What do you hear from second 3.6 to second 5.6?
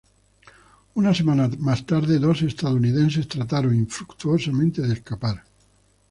infructuosamente de escapar.